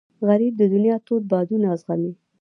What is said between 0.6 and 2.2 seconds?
دنیا تود بادونه زغمي